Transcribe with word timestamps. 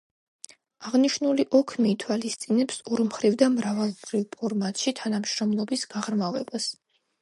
აღნიშნული 0.91 1.45
ოქმი 1.59 1.91
ითვალისწინებს 1.97 2.81
ორმხრივ 2.97 3.39
და 3.45 3.53
მრავალმხრივ 3.61 4.27
ფორმატში 4.35 4.99
თანამშრომლობის 5.05 5.91
გაღრმავებას. 5.97 6.73